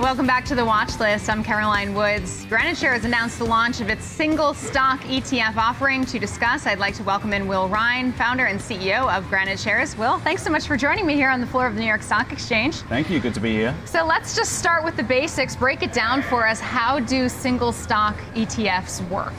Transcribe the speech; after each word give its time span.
Welcome 0.00 0.26
back 0.26 0.44
to 0.46 0.56
the 0.56 0.64
watch 0.64 0.98
list. 0.98 1.30
I'm 1.30 1.44
Caroline 1.44 1.94
Woods. 1.94 2.46
Granite 2.46 2.76
Shares 2.76 3.04
announced 3.04 3.38
the 3.38 3.44
launch 3.44 3.80
of 3.80 3.88
its 3.88 4.04
single 4.04 4.52
stock 4.52 5.00
ETF 5.02 5.56
offering. 5.56 6.04
To 6.06 6.18
discuss, 6.18 6.66
I'd 6.66 6.80
like 6.80 6.94
to 6.94 7.04
welcome 7.04 7.32
in 7.32 7.46
Will 7.46 7.68
Rhind, 7.68 8.12
founder 8.16 8.46
and 8.46 8.58
CEO 8.58 9.08
of 9.16 9.28
Granite 9.28 9.60
Shares. 9.60 9.96
Will, 9.96 10.18
thanks 10.18 10.42
so 10.42 10.50
much 10.50 10.66
for 10.66 10.76
joining 10.76 11.06
me 11.06 11.14
here 11.14 11.30
on 11.30 11.40
the 11.40 11.46
floor 11.46 11.68
of 11.68 11.74
the 11.74 11.80
New 11.80 11.86
York 11.86 12.02
Stock 12.02 12.32
Exchange. 12.32 12.74
Thank 12.88 13.08
you. 13.08 13.20
Good 13.20 13.34
to 13.34 13.40
be 13.40 13.52
here. 13.52 13.72
So 13.84 14.04
let's 14.04 14.34
just 14.34 14.58
start 14.58 14.82
with 14.82 14.96
the 14.96 15.04
basics. 15.04 15.54
Break 15.54 15.84
it 15.84 15.92
down 15.92 16.22
for 16.22 16.44
us. 16.44 16.58
How 16.58 16.98
do 16.98 17.28
single 17.28 17.70
stock 17.70 18.16
ETFs 18.34 19.08
work? 19.08 19.34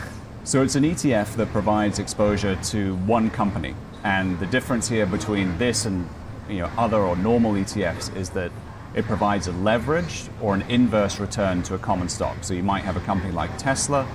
So 0.46 0.64
it's 0.64 0.76
an 0.76 0.84
ETF 0.84 1.36
that 1.36 1.52
provides 1.52 2.00
exposure 2.00 2.56
to 2.56 2.96
one 3.00 3.30
company. 3.30 3.76
And 4.06 4.40
the 4.40 4.46
difference 4.46 4.88
here 4.88 5.06
between 5.06 5.58
this 5.58 5.86
and 5.86 6.08
you 6.48 6.60
know, 6.60 6.72
other 6.78 7.02
or 7.02 7.18
normal 7.18 7.54
ETFs 7.54 8.16
is 8.16 8.30
that 8.30 8.54
it 8.94 9.06
provides 9.06 9.48
a 9.48 9.52
leverage 9.52 10.24
or 10.42 10.54
an 10.54 10.62
inverse 10.64 11.20
return 11.20 11.64
to 11.64 11.76
a 11.76 11.78
common 11.78 12.08
stock. 12.08 12.38
So 12.42 12.54
you 12.54 12.64
might 12.64 12.84
have 12.84 12.96
a 12.96 13.02
company 13.02 13.34
like 13.34 13.58
Tesla, 13.58 14.08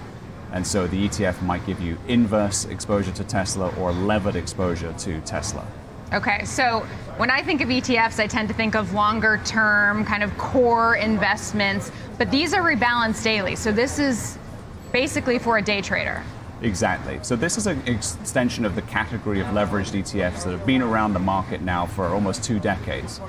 and 0.52 0.66
so 0.66 0.86
the 0.86 1.08
ETF 1.08 1.42
might 1.42 1.64
give 1.66 1.80
you 1.80 1.98
inverse 2.08 2.64
exposure 2.64 3.12
to 3.12 3.24
Tesla 3.24 3.74
or 3.76 3.92
levered 3.92 4.36
exposure 4.36 4.92
to 4.92 5.20
Tesla. 5.20 5.66
Okay, 6.12 6.44
so 6.44 6.80
when 7.18 7.30
I 7.30 7.42
think 7.42 7.60
of 7.60 7.68
ETFs, 7.68 8.18
I 8.18 8.26
tend 8.26 8.48
to 8.48 8.54
think 8.54 8.74
of 8.74 8.94
longer 8.94 9.40
term, 9.44 10.04
kind 10.04 10.22
of 10.22 10.36
core 10.38 10.96
investments, 10.96 11.92
but 12.18 12.30
these 12.30 12.52
are 12.52 12.62
rebalanced 12.62 13.22
daily. 13.22 13.54
So 13.54 13.70
this 13.70 13.98
is 13.98 14.36
basically 14.90 15.38
for 15.38 15.58
a 15.58 15.62
day 15.62 15.80
trader. 15.80 16.22
Exactly. 16.62 17.20
So 17.22 17.36
this 17.36 17.56
is 17.56 17.66
an 17.66 17.80
extension 17.86 18.64
of 18.64 18.74
the 18.74 18.82
category 18.82 19.40
of 19.40 19.46
leveraged 19.48 19.92
ETFs 19.92 20.44
that 20.44 20.50
have 20.50 20.66
been 20.66 20.82
around 20.82 21.14
the 21.14 21.20
market 21.20 21.62
now 21.62 21.86
for 21.86 22.06
almost 22.06 22.42
two 22.42 22.58
decades. 22.58 23.20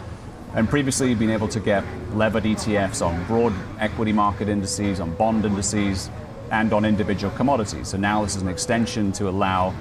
And 0.53 0.67
previously, 0.69 1.09
you've 1.09 1.19
been 1.19 1.29
able 1.29 1.47
to 1.47 1.61
get 1.61 1.85
levered 2.13 2.43
ETFs 2.43 3.05
on 3.05 3.23
broad 3.25 3.53
equity 3.79 4.11
market 4.11 4.49
indices, 4.49 4.99
on 4.99 5.13
bond 5.15 5.45
indices, 5.45 6.09
and 6.52 6.73
on 6.73 6.83
individual 6.83 7.33
commodities. 7.38 7.88
So 7.88 7.97
now 7.97 8.23
this 8.23 8.35
is 8.35 8.41
an 8.41 8.49
extension 8.49 9.13
to 9.13 9.30
allow 9.30 9.73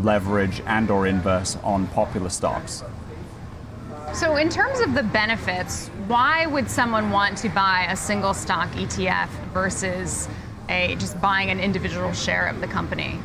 leverage 0.00 0.62
and 0.66 0.90
or 0.90 1.06
inverse 1.06 1.56
on 1.62 1.86
popular 1.88 2.30
stocks. 2.30 2.82
So 4.14 4.36
in 4.36 4.48
terms 4.48 4.80
of 4.80 4.94
the 4.94 5.02
benefits, 5.02 5.88
why 6.06 6.46
would 6.46 6.70
someone 6.70 7.10
want 7.10 7.36
to 7.38 7.50
buy 7.50 7.86
a 7.90 7.96
single 7.96 8.32
stock 8.32 8.70
ETF 8.70 9.28
versus 9.52 10.28
a 10.70 10.96
just 10.96 11.20
buying 11.20 11.50
an 11.50 11.60
individual 11.60 12.12
share 12.12 12.46
of 12.46 12.62
the 12.62 12.66
company? 12.66 13.18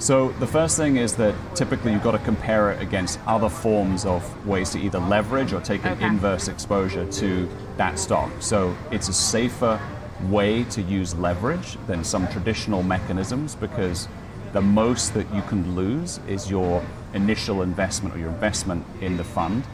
So 0.00 0.28
the 0.38 0.46
first 0.46 0.76
thing 0.76 0.96
is 0.96 1.16
that 1.16 1.34
typically 1.56 1.92
you've 1.92 2.04
got 2.04 2.12
to 2.12 2.20
compare 2.20 2.70
it 2.70 2.80
against 2.80 3.18
other 3.26 3.48
forms 3.48 4.06
of 4.06 4.46
ways 4.46 4.70
to 4.70 4.78
either 4.78 5.00
leverage 5.00 5.52
or 5.52 5.60
take 5.60 5.84
an 5.84 5.94
okay. 5.94 6.06
inverse 6.06 6.46
exposure 6.46 7.04
to 7.04 7.48
that 7.78 7.98
stock. 7.98 8.30
So 8.38 8.76
it's 8.92 9.08
a 9.08 9.12
safer 9.12 9.80
way 10.28 10.62
to 10.64 10.82
use 10.82 11.16
leverage 11.16 11.76
than 11.88 12.04
some 12.04 12.28
traditional 12.28 12.84
mechanisms 12.84 13.56
because 13.56 14.06
the 14.52 14.60
most 14.60 15.14
that 15.14 15.32
you 15.34 15.42
can 15.42 15.74
lose 15.74 16.20
is 16.28 16.48
your 16.48 16.84
initial 17.12 17.62
investment 17.62 18.14
or 18.14 18.18
your 18.18 18.30
investment 18.30 18.86
in 19.00 19.16
the 19.16 19.24
fund, 19.24 19.64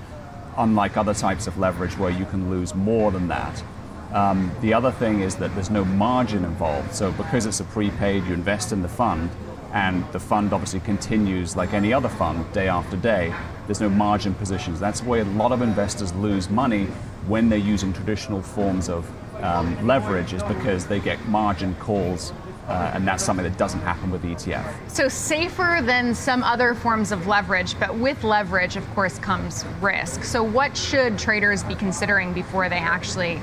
unlike 0.56 0.97
other 0.97 1.14
types 1.14 1.47
of 1.47 1.58
leverage 1.58 1.98
where 1.98 2.11
you 2.11 2.25
can 2.25 2.48
lose 2.48 2.75
more 2.75 3.11
than 3.11 3.28
that. 3.28 3.62
Um, 4.14 4.50
the 4.62 4.72
other 4.72 4.91
thing 4.91 5.20
is 5.20 5.36
that 5.36 5.55
there's 5.55 5.70
no 5.70 5.84
margin 5.84 6.45
involved. 6.45 6.95
So 6.95 7.12
because 7.12 7.45
it's 7.45 7.61
a 7.61 7.64
prepaid, 7.64 8.25
you 8.25 8.33
invest 8.33 8.72
in 8.72 8.80
the 8.80 8.89
fund 8.89 9.28
and 9.75 10.05
the 10.12 10.20
fund 10.20 10.53
obviously 10.53 10.78
continues 10.80 11.56
like 11.56 11.75
any 11.75 11.92
other 11.92 12.08
fund 12.08 12.50
day 12.53 12.69
after 12.69 12.97
day. 12.97 13.34
There's 13.67 13.80
no 13.80 13.91
margin 13.91 14.33
positions. 14.34 14.78
That's 14.78 15.03
why 15.03 15.19
a 15.19 15.25
lot 15.25 15.50
of 15.50 15.62
investors 15.62 16.14
lose 16.14 16.48
money 16.48 16.84
when 17.27 17.48
they're 17.48 17.58
using 17.58 17.92
traditional 17.92 18.41
forms 18.41 18.89
of 18.89 19.11
um, 19.42 19.84
leverage, 19.84 20.33
is 20.33 20.45
because 20.45 20.86
they 20.86 21.00
get 21.00 21.22
margin 21.28 21.75
calls. 21.77 22.33
Uh, 22.69 22.92
and 22.95 23.06
that's 23.06 23.22
something 23.22 23.45
that 23.45 23.58
doesn't 23.58 23.80
happen 23.80 24.11
with 24.11 24.22
ETF. 24.22 24.64
So, 24.89 25.06
safer 25.06 25.80
than 25.83 26.14
some 26.14 26.42
other 26.42 26.73
forms 26.73 27.13
of 27.13 27.27
leverage, 27.27 27.79
but 27.79 27.95
with 27.95 28.24
leverage, 28.24 28.77
of 28.77 28.95
course, 28.95 29.18
comes 29.18 29.67
risk. 29.83 30.24
So, 30.24 30.42
what 30.42 30.74
should 30.74 31.18
traders 31.18 31.63
be 31.63 31.74
considering 31.74 32.33
before 32.33 32.70
they 32.70 32.79
actually 32.79 33.39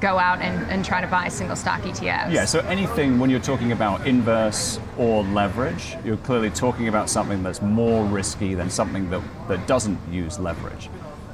go 0.00 0.18
out 0.18 0.40
and, 0.40 0.70
and 0.70 0.84
try 0.84 1.00
to 1.00 1.06
buy 1.06 1.28
single 1.28 1.56
stock 1.56 1.80
ETFs. 1.82 2.32
Yeah, 2.32 2.44
so 2.44 2.60
anything 2.60 3.18
when 3.18 3.30
you're 3.30 3.40
talking 3.40 3.72
about 3.72 4.06
inverse 4.06 4.80
or 4.98 5.22
leverage, 5.24 5.96
you're 6.04 6.16
clearly 6.18 6.50
talking 6.50 6.88
about 6.88 7.10
something 7.10 7.42
that's 7.42 7.62
more 7.62 8.04
risky 8.04 8.54
than 8.54 8.70
something 8.70 9.10
that, 9.10 9.22
that 9.48 9.66
doesn't 9.66 9.98
use 10.10 10.38
leverage. 10.38 10.88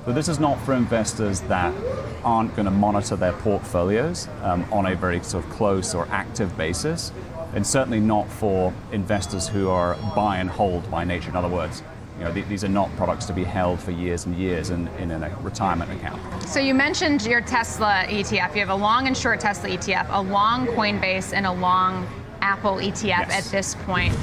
But 0.04 0.14
this 0.14 0.28
is 0.28 0.38
not 0.38 0.60
for 0.60 0.74
investors 0.74 1.40
that 1.42 1.74
aren't 2.22 2.54
going 2.54 2.66
to 2.66 2.70
monitor 2.70 3.16
their 3.16 3.32
portfolios 3.32 4.28
um, 4.42 4.64
on 4.72 4.86
a 4.86 4.94
very 4.94 5.22
sort 5.22 5.44
of 5.44 5.50
close 5.50 5.94
or 5.94 6.06
active 6.10 6.56
basis, 6.56 7.12
and 7.54 7.66
certainly 7.66 8.00
not 8.00 8.28
for 8.28 8.72
investors 8.92 9.48
who 9.48 9.68
are 9.68 9.96
buy 10.14 10.38
and 10.38 10.48
hold 10.48 10.88
by 10.90 11.04
nature. 11.04 11.30
In 11.30 11.36
other 11.36 11.48
words, 11.48 11.82
you 12.18 12.24
know, 12.24 12.32
th- 12.32 12.46
these 12.46 12.64
are 12.64 12.68
not 12.68 12.94
products 12.96 13.26
to 13.26 13.32
be 13.32 13.44
held 13.44 13.80
for 13.80 13.90
years 13.90 14.24
and 14.26 14.34
years 14.36 14.70
in, 14.70 14.88
in 14.98 15.10
a 15.10 15.36
retirement 15.42 15.92
account. 15.92 16.20
So 16.48 16.60
you 16.60 16.74
mentioned 16.74 17.26
your 17.26 17.42
Tesla 17.42 18.04
ETF. 18.06 18.54
You 18.54 18.60
have 18.60 18.70
a 18.70 18.74
long 18.74 19.06
and 19.06 19.16
short 19.16 19.40
Tesla 19.40 19.68
ETF, 19.68 20.06
a 20.10 20.22
long 20.22 20.66
Coinbase, 20.68 21.34
and 21.34 21.46
a 21.46 21.52
long 21.52 22.06
Apple 22.40 22.76
ETF 22.76 23.04
yes. 23.04 23.46
at 23.46 23.50
this 23.52 23.74
point. 23.74 24.14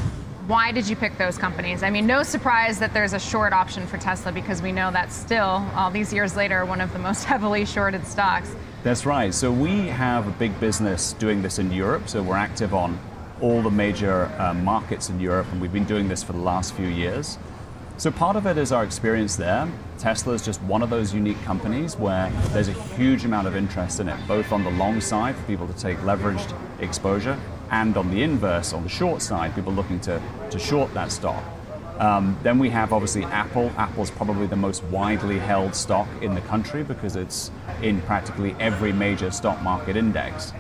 Why 0.47 0.71
did 0.71 0.89
you 0.89 0.95
pick 0.95 1.17
those 1.17 1.37
companies? 1.37 1.83
I 1.83 1.89
mean, 1.89 2.05
no 2.05 2.23
surprise 2.23 2.79
that 2.79 2.93
there's 2.93 3.13
a 3.13 3.19
short 3.19 3.53
option 3.53 3.87
for 3.87 3.97
Tesla 3.97 4.31
because 4.31 4.61
we 4.61 4.71
know 4.71 4.91
that's 4.91 5.15
still, 5.15 5.65
all 5.75 5.89
these 5.89 6.11
years 6.11 6.35
later, 6.35 6.65
one 6.65 6.81
of 6.81 6.91
the 6.93 6.99
most 6.99 7.23
heavily 7.31 7.63
shorted 7.63 8.05
stocks. 8.05 8.53
That's 8.83 9.05
right. 9.05 9.33
So 9.33 9.51
we 9.51 9.87
have 9.87 10.27
a 10.27 10.31
big 10.31 10.59
business 10.59 11.13
doing 11.13 11.41
this 11.41 11.59
in 11.59 11.71
Europe. 11.71 12.09
So 12.09 12.21
we're 12.21 12.35
active 12.35 12.73
on 12.73 12.99
all 13.39 13.61
the 13.61 13.71
major 13.71 14.31
uh, 14.37 14.53
markets 14.53 15.09
in 15.09 15.19
Europe, 15.19 15.47
and 15.51 15.61
we've 15.61 15.71
been 15.71 15.85
doing 15.85 16.07
this 16.07 16.23
for 16.23 16.33
the 16.33 16.39
last 16.39 16.73
few 16.73 16.87
years. 16.87 17.37
So 18.03 18.11
part 18.11 18.35
of 18.35 18.45
it 18.47 18.57
is 18.57 18.73
our 18.73 18.83
experience 18.83 19.37
there. 19.37 19.65
Tesla 19.97 20.33
is 20.33 20.43
just 20.43 20.61
one 20.63 20.83
of 20.83 20.89
those 20.89 21.13
unique 21.13 21.41
companies 21.43 21.95
where 21.95 22.29
there's 22.49 22.67
a 22.67 22.73
huge 22.73 23.23
amount 23.23 23.47
of 23.47 23.55
interest 23.55 24.01
in 24.01 24.09
it, 24.09 24.19
both 24.27 24.51
on 24.51 24.65
the 24.65 24.71
long 24.71 24.99
side 24.99 25.37
for 25.37 25.43
people 25.43 25.65
to 25.69 25.73
take 25.73 25.97
leveraged 25.99 26.53
exposure, 26.81 27.39
and 27.71 27.95
on 27.95 28.11
the 28.11 28.21
inverse, 28.21 28.73
on 28.73 28.83
the 28.83 28.89
short 28.89 29.21
side, 29.21 29.55
people 29.55 29.71
looking 29.71 30.01
to, 30.01 30.21
to 30.51 30.59
short 30.59 30.93
that 30.93 31.13
stock. 31.13 31.41
Um, 31.97 32.37
then 32.43 32.59
we 32.59 32.69
have 32.71 32.91
obviously 32.91 33.23
Apple. 33.23 33.71
Apple's 33.77 34.11
probably 34.11 34.47
the 34.47 34.57
most 34.57 34.83
widely 34.91 35.39
held 35.39 35.73
stock 35.73 36.09
in 36.21 36.35
the 36.35 36.41
country 36.41 36.83
because 36.83 37.15
it's 37.15 37.51
in 37.81 38.01
practically 38.01 38.53
every 38.59 38.91
major 38.91 39.31
stock 39.31 39.61
market 39.61 39.95
index. 39.95 40.51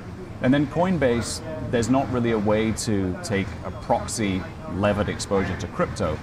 And 0.43 0.53
then 0.53 0.65
Coinbase, 0.67 1.41
there's 1.71 1.89
not 1.89 2.09
really 2.09 2.31
a 2.31 2.39
way 2.39 2.71
to 2.71 3.19
take 3.21 3.47
a 3.65 3.71
proxy 3.71 4.41
levered 4.75 5.09
exposure 5.09 5.57
to 5.57 5.67
crypto 5.67 6.17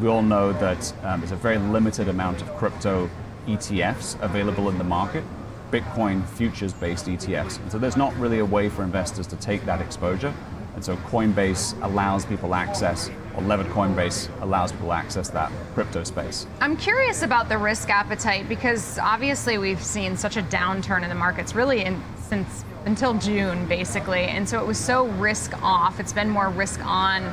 we 0.00 0.08
all 0.08 0.22
know 0.22 0.52
that 0.52 0.92
um, 1.04 1.20
there's 1.20 1.32
a 1.32 1.36
very 1.36 1.58
limited 1.58 2.08
amount 2.08 2.42
of 2.42 2.54
crypto 2.56 3.08
ETFs 3.46 4.20
available 4.22 4.68
in 4.68 4.78
the 4.78 4.84
market, 4.84 5.24
Bitcoin 5.70 6.26
futures 6.26 6.72
based 6.72 7.06
ETFs. 7.06 7.58
And 7.60 7.72
so 7.72 7.78
there's 7.78 7.96
not 7.96 8.14
really 8.16 8.40
a 8.40 8.44
way 8.44 8.68
for 8.68 8.82
investors 8.82 9.26
to 9.28 9.36
take 9.36 9.64
that 9.64 9.80
exposure. 9.80 10.34
And 10.74 10.84
so 10.84 10.96
Coinbase 10.96 11.80
allows 11.82 12.26
people 12.26 12.54
access, 12.54 13.10
or 13.34 13.42
levered 13.42 13.66
Coinbase 13.68 14.28
allows 14.42 14.72
people 14.72 14.92
access 14.92 15.30
that 15.30 15.50
crypto 15.72 16.04
space. 16.04 16.46
I'm 16.60 16.76
curious 16.76 17.22
about 17.22 17.48
the 17.48 17.56
risk 17.56 17.88
appetite 17.88 18.48
because 18.48 18.98
obviously 18.98 19.56
we've 19.56 19.82
seen 19.82 20.16
such 20.16 20.36
a 20.36 20.42
downturn 20.42 21.02
in 21.02 21.08
the 21.08 21.14
markets 21.14 21.54
really 21.54 21.82
in, 21.82 22.02
since 22.18 22.64
until 22.84 23.14
June, 23.14 23.66
basically. 23.66 24.24
And 24.24 24.48
so 24.48 24.60
it 24.60 24.66
was 24.66 24.78
so 24.78 25.06
risk 25.06 25.60
off. 25.62 25.98
It's 25.98 26.12
been 26.12 26.28
more 26.28 26.50
risk 26.50 26.84
on 26.84 27.32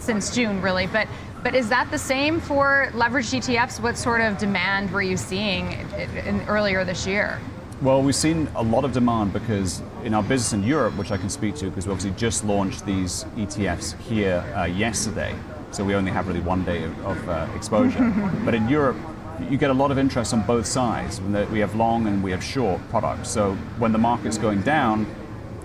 since 0.00 0.34
June, 0.34 0.60
really. 0.62 0.86
But 0.86 1.08
but 1.42 1.54
is 1.54 1.68
that 1.68 1.90
the 1.90 1.98
same 1.98 2.40
for 2.40 2.88
leveraged 2.92 3.34
ETFs? 3.40 3.80
What 3.80 3.98
sort 3.98 4.20
of 4.20 4.38
demand 4.38 4.90
were 4.90 5.02
you 5.02 5.16
seeing 5.16 5.72
in, 5.72 6.16
in, 6.18 6.40
earlier 6.48 6.84
this 6.84 7.06
year? 7.06 7.40
Well, 7.80 8.00
we've 8.00 8.14
seen 8.14 8.48
a 8.54 8.62
lot 8.62 8.84
of 8.84 8.92
demand 8.92 9.32
because 9.32 9.82
in 10.04 10.14
our 10.14 10.22
business 10.22 10.52
in 10.52 10.62
Europe, 10.62 10.96
which 10.96 11.10
I 11.10 11.16
can 11.16 11.28
speak 11.28 11.56
to 11.56 11.68
because 11.68 11.86
we 11.86 11.92
obviously 11.92 12.16
just 12.16 12.44
launched 12.44 12.86
these 12.86 13.24
ETFs 13.36 13.98
here 14.02 14.44
uh, 14.56 14.64
yesterday, 14.64 15.34
so 15.72 15.84
we 15.84 15.94
only 15.96 16.12
have 16.12 16.28
really 16.28 16.40
one 16.40 16.64
day 16.64 16.84
of, 16.84 17.06
of 17.06 17.28
uh, 17.28 17.48
exposure. 17.56 18.12
but 18.44 18.54
in 18.54 18.68
Europe, 18.68 18.96
you 19.50 19.58
get 19.58 19.70
a 19.70 19.74
lot 19.74 19.90
of 19.90 19.98
interest 19.98 20.32
on 20.32 20.42
both 20.42 20.66
sides. 20.66 21.20
We 21.20 21.58
have 21.58 21.74
long 21.74 22.06
and 22.06 22.22
we 22.22 22.30
have 22.30 22.44
short 22.44 22.80
products. 22.90 23.30
So 23.30 23.54
when 23.78 23.90
the 23.90 23.98
market's 23.98 24.38
going 24.38 24.62
down, 24.62 25.06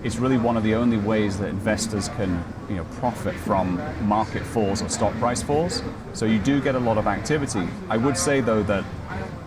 it's 0.04 0.16
really 0.16 0.38
one 0.38 0.56
of 0.56 0.62
the 0.62 0.74
only 0.74 0.96
ways 0.96 1.38
that 1.38 1.48
investors 1.48 2.08
can 2.10 2.42
you 2.68 2.76
know, 2.76 2.84
profit 3.00 3.34
from 3.34 3.80
market 4.06 4.44
falls 4.44 4.80
or 4.80 4.88
stock 4.88 5.12
price 5.14 5.42
falls. 5.42 5.82
So 6.12 6.24
you 6.24 6.38
do 6.38 6.60
get 6.60 6.74
a 6.74 6.78
lot 6.78 6.98
of 6.98 7.06
activity. 7.06 7.66
I 7.88 7.96
would 7.96 8.16
say 8.16 8.40
though 8.40 8.62
that 8.64 8.84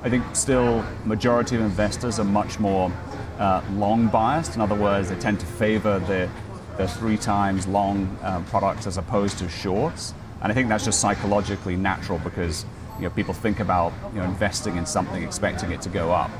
I 0.03 0.09
think 0.09 0.24
still 0.36 0.83
majority 1.06 1.56
of 1.56 1.62
investors 1.62 2.19
are 2.19 2.25
much 2.25 2.59
more 2.59 2.92
uh, 3.39 3.62
long 3.74 4.07
biased. 4.07 4.56
In 4.56 4.62
other 4.62 4.75
words, 4.75 5.09
they 5.09 5.15
tend 5.15 5.39
to 5.39 5.45
favor 5.45 6.00
the, 6.00 6.30
the 6.77 6.88
three 6.88 7.18
times 7.18 7.65
long 7.68 8.18
uh, 8.21 8.42
products 8.47 8.88
as 8.88 8.97
opposed 8.97 9.38
to 9.39 9.47
shorts. 9.47 10.13
And 10.42 10.51
I 10.51 10.56
think 10.56 10.69
that's 10.69 10.83
just 10.83 11.00
psychologically 11.00 11.75
natural 11.75 12.19
because 12.19 12.65
you 12.97 13.04
know, 13.04 13.09
people 13.12 13.33
think 13.33 13.59
about 13.59 13.94
you 14.13 14.19
know, 14.19 14.25
investing 14.25 14.75
in 14.75 14.86
something 14.86 15.24
expecting 15.24 15.71
it 15.71 15.81
to 15.83 15.89
go 15.89 16.12
up. 16.12 16.31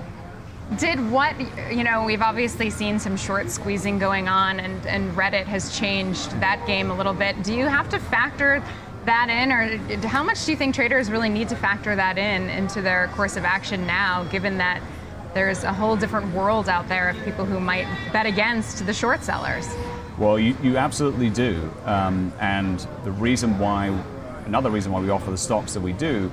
Did 0.78 1.12
what, 1.12 1.36
you 1.72 1.84
know, 1.84 2.06
we've 2.06 2.22
obviously 2.22 2.70
seen 2.70 2.98
some 2.98 3.18
short 3.18 3.50
squeezing 3.50 4.00
going 4.00 4.30
on, 4.30 4.60
and, 4.60 4.86
and 4.88 5.12
Reddit 5.12 5.44
has 5.44 5.78
changed 5.78 6.32
that 6.40 6.66
game 6.66 6.92
a 6.92 6.96
little 6.96 7.14
bit. 7.14 7.44
Do 7.44 7.54
you 7.54 7.66
have 7.66 7.90
to 7.90 8.00
factor 8.00 8.64
that 9.06 9.30
in, 9.30 9.52
or 9.52 10.08
how 10.08 10.24
much 10.24 10.46
do 10.46 10.52
you 10.52 10.58
think 10.58 10.74
traders 10.74 11.12
really 11.12 11.28
need 11.28 11.50
to 11.50 11.56
factor 11.56 11.96
that 11.96 12.18
in 12.18 12.50
into 12.50 12.82
their 12.82 13.08
course 13.16 13.36
of 13.36 13.44
action 13.44 13.86
now, 13.86 14.24
given 14.26 14.58
that 14.60 14.82
there's 15.34 15.64
a 15.64 15.74
whole 15.74 15.98
different 15.98 16.34
world 16.34 16.70
out 16.70 16.88
there 16.88 17.10
of 17.10 17.24
people 17.26 17.44
who 17.44 17.60
might 17.60 17.88
bet 18.14 18.26
against 18.26 18.86
the 18.86 18.94
short 18.94 19.24
sellers? 19.24 19.68
Well, 20.18 20.40
you, 20.40 20.56
you 20.64 20.78
absolutely 20.78 21.30
do. 21.30 21.70
Um, 21.86 22.32
and 22.40 22.80
the 23.04 23.12
reason 23.12 23.60
why, 23.60 23.88
another 24.46 24.70
reason 24.70 24.92
why 24.92 25.02
we 25.02 25.10
offer 25.10 25.32
the 25.32 25.38
stocks 25.38 25.74
that 25.74 25.82
we 25.82 25.94
do 25.94 26.32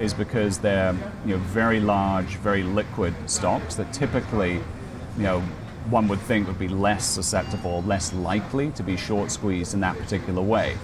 is 0.00 0.14
because 0.14 0.58
they're 0.58 0.94
you 1.26 1.36
know, 1.36 1.42
very 1.44 1.80
large, 1.80 2.36
very 2.36 2.62
liquid 2.62 3.14
stocks 3.26 3.74
that 3.76 3.92
typically, 3.92 4.54
you 5.16 5.22
know, 5.22 5.40
one 5.90 6.06
would 6.08 6.20
think 6.20 6.46
would 6.46 6.58
be 6.58 6.68
less 6.68 7.04
susceptible, 7.04 7.82
less 7.82 8.12
likely 8.12 8.70
to 8.72 8.82
be 8.82 8.96
short 8.96 9.30
squeezed 9.30 9.74
in 9.74 9.80
that 9.80 9.96
particular 9.96 10.42
way. 10.42 10.76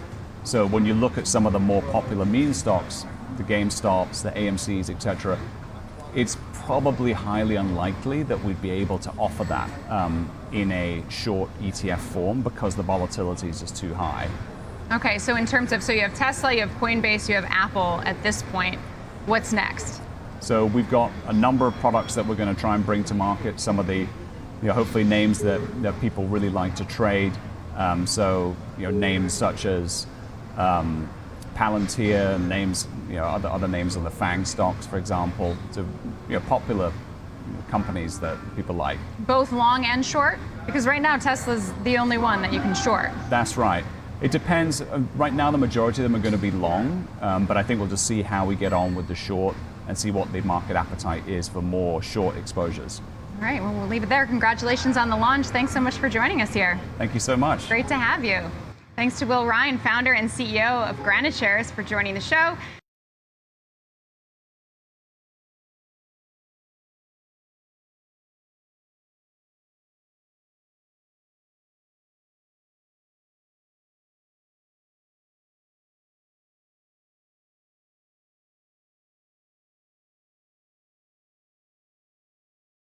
So 0.44 0.66
when 0.66 0.84
you 0.84 0.94
look 0.94 1.19
at 1.19 1.26
some 1.26 1.46
of 1.46 1.52
the 1.52 1.61
more 1.61 1.82
popular 1.82 2.25
meme 2.25 2.55
stocks, 2.55 3.06
the 3.37 3.43
GameStops, 3.43 4.22
the 4.22 4.31
AMCs, 4.31 4.90
etc., 4.90 5.38
it's 6.14 6.37
probably 6.52 7.12
highly 7.12 7.56
unlikely 7.56 8.22
that 8.25 8.43
we'd 8.44 8.61
be 8.62 8.70
able 8.70 8.99
to 8.99 9.11
offer 9.19 9.44
that 9.44 9.70
um, 9.90 10.31
in 10.52 10.70
a 10.72 11.02
short 11.11 11.50
ETF 11.61 11.99
form 11.99 12.40
because 12.40 12.76
the 12.76 12.82
volatility 12.82 13.49
is 13.49 13.61
just 13.61 13.76
too 13.76 13.93
high. 13.94 14.28
Okay, 14.93 15.19
so 15.19 15.37
in 15.37 15.46
terms 15.46 15.72
of, 15.72 15.82
so 15.82 15.93
you 15.93 16.02
have 16.02 16.14
Tesla, 16.14 16.52
you 16.52 16.61
have 16.61 16.70
Coinbase, 16.78 17.28
you 17.28 17.34
have 17.34 17.46
Apple 17.46 18.00
at 18.05 18.22
this 18.22 18.43
point. 18.44 18.78
What's 19.26 19.53
next? 19.53 20.03
So 20.41 20.67
we've 20.67 20.91
got 20.91 21.11
a 21.26 21.32
number 21.32 21.67
of 21.67 21.75
products 21.76 22.15
that 22.17 22.26
we're 22.26 22.35
going 22.35 22.55
to 22.55 22.61
try 22.61 22.75
and 22.75 22.85
bring 22.85 23.05
to 23.05 23.15
market. 23.15 23.59
Some 23.59 23.79
of 23.79 23.87
the, 23.87 24.00
you 24.00 24.09
know, 24.62 24.75
hopefully 24.75 25.05
names 25.05 25.38
that, 25.41 25.61
that 25.82 25.99
people 26.00 26.26
really 26.26 26.50
like 26.50 26.75
to 26.76 26.85
trade. 26.85 27.32
Um, 27.76 28.06
so 28.06 28.55
you 28.76 28.85
know, 28.85 28.91
names 28.91 29.32
such 29.32 29.65
as 29.65 30.06
um, 30.59 31.09
Palantir, 31.55 32.38
names, 32.47 32.87
you 33.09 33.15
know, 33.15 33.25
other, 33.25 33.49
other 33.49 33.69
names 33.69 33.97
on 33.97 34.05
the 34.05 34.11
FANG 34.11 34.44
stocks, 34.44 34.87
for 34.87 34.99
example, 34.99 35.56
to 35.73 35.81
you 36.29 36.35
know, 36.35 36.41
popular 36.41 36.93
companies 37.69 38.21
that 38.21 38.37
people 38.56 38.75
like. 38.75 38.99
Both 39.21 39.53
long 39.53 39.87
and 39.87 40.05
short? 40.05 40.38
Because 40.67 40.87
right 40.87 41.03
now 41.03 41.17
Tesla's 41.17 41.73
the 41.82 41.97
only 41.99 42.19
one 42.19 42.43
that 42.43 42.53
you 42.53 42.61
can 42.61 42.75
short. 42.75 43.11
That's 43.31 43.56
right. 43.56 43.85
It 44.20 44.31
depends. 44.31 44.81
Uh, 44.81 45.02
right 45.16 45.32
now, 45.32 45.50
the 45.50 45.58
majority 45.58 46.02
of 46.02 46.11
them 46.11 46.19
are 46.19 46.22
going 46.22 46.34
to 46.34 46.40
be 46.40 46.50
long, 46.50 47.06
um, 47.20 47.46
but 47.46 47.56
I 47.56 47.62
think 47.62 47.81
we'll 47.81 47.88
just 47.88 48.06
see 48.06 48.22
how 48.22 48.46
we 48.46 48.55
get 48.55 48.72
on 48.72 48.94
with 48.94 49.08
the 49.08 49.14
short 49.14 49.56
and 49.88 49.96
see 49.96 50.11
what 50.11 50.32
the 50.32 50.40
market 50.43 50.76
appetite 50.76 51.26
is 51.28 51.49
for 51.49 51.61
more 51.61 52.02
short 52.02 52.37
exposures. 52.37 53.00
All 53.37 53.43
right, 53.43 53.61
well, 53.61 53.75
we'll 53.75 53.88
leave 53.88 54.02
it 54.02 54.08
there. 54.08 54.26
Congratulations 54.26 54.96
on 54.96 55.11
the 55.11 55.16
launch. 55.16 55.46
Thanks 55.46 55.72
so 55.72 55.81
much 55.81 55.96
for 55.96 56.08
joining 56.08 56.40
us 56.40 56.55
here. 56.55 56.81
Thank 56.99 57.14
you 57.14 57.20
so 57.20 57.37
much. 57.37 57.69
Great 57.69 57.88
to 57.88 57.96
have 57.96 58.25
you. 58.25 58.40
Thanks 58.96 59.19
to 59.19 59.26
Will 59.26 59.44
Rhind, 59.44 59.81
founder 59.81 60.14
and 60.14 60.31
CEO 60.31 60.88
of 60.88 60.96
Granite 61.02 61.34
Shares, 61.34 61.70
for 61.70 61.82
joining 61.82 62.14
the 62.14 62.20
show. 62.20 62.56